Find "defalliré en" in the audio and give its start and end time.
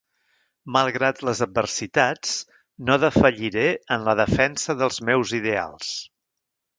3.03-4.07